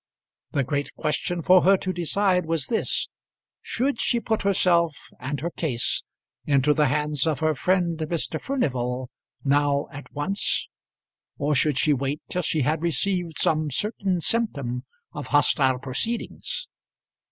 [0.53, 3.07] The great question for her to decide was this;
[3.61, 6.01] should she put herself and her case
[6.43, 8.41] into the hands of her friend Mr.
[8.41, 9.11] Furnival
[9.43, 10.67] now at once,
[11.37, 16.67] or should she wait till she had received some certain symptom of hostile proceedings?